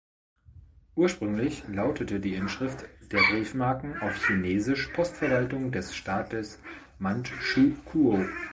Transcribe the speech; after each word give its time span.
Ursprünglich 0.95 1.67
lautete 1.67 2.19
die 2.19 2.33
Inschrift 2.33 2.85
der 3.11 3.19
Briefmarken 3.19 3.99
(auf 3.99 4.25
Chinesisch) 4.25 4.87
„Postverwaltung 4.93 5.71
des 5.71 5.95
Staats 5.95 6.57
Mandschukuo“. 6.97 8.25